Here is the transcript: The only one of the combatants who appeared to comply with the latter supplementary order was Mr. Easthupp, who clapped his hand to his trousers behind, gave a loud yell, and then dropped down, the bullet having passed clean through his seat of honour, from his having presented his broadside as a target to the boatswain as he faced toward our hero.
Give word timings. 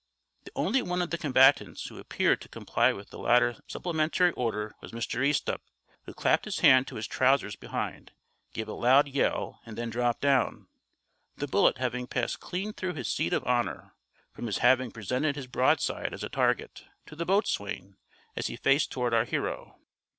The 0.45 0.51
only 0.55 0.81
one 0.81 1.03
of 1.03 1.11
the 1.11 1.17
combatants 1.19 1.85
who 1.85 1.99
appeared 1.99 2.41
to 2.41 2.49
comply 2.49 2.91
with 2.91 3.11
the 3.11 3.19
latter 3.19 3.57
supplementary 3.67 4.31
order 4.31 4.73
was 4.81 4.93
Mr. 4.93 5.23
Easthupp, 5.23 5.61
who 6.05 6.13
clapped 6.15 6.45
his 6.45 6.61
hand 6.61 6.87
to 6.87 6.95
his 6.95 7.05
trousers 7.05 7.55
behind, 7.55 8.11
gave 8.51 8.67
a 8.67 8.73
loud 8.73 9.07
yell, 9.07 9.61
and 9.63 9.77
then 9.77 9.91
dropped 9.91 10.21
down, 10.21 10.67
the 11.37 11.45
bullet 11.47 11.77
having 11.77 12.07
passed 12.07 12.39
clean 12.39 12.73
through 12.73 12.95
his 12.95 13.09
seat 13.09 13.31
of 13.31 13.43
honour, 13.43 13.93
from 14.33 14.47
his 14.47 14.57
having 14.57 14.89
presented 14.89 15.35
his 15.35 15.45
broadside 15.45 16.15
as 16.15 16.23
a 16.23 16.29
target 16.29 16.83
to 17.05 17.15
the 17.15 17.23
boatswain 17.23 17.95
as 18.35 18.47
he 18.47 18.55
faced 18.57 18.91
toward 18.91 19.13
our 19.13 19.25
hero. 19.25 19.77